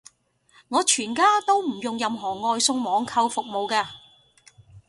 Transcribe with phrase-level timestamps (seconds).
[0.69, 3.85] 我全家都唔用任何外送網購服務嘅